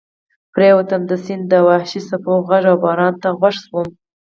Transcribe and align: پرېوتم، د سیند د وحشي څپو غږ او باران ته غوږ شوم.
پرېوتم، 0.53 1.01
د 1.09 1.11
سیند 1.23 1.43
د 1.51 1.53
وحشي 1.67 2.01
څپو 2.07 2.33
غږ 2.47 2.63
او 2.71 2.77
باران 2.83 3.13
ته 3.21 3.29
غوږ 3.39 3.55
شوم. 3.63 3.87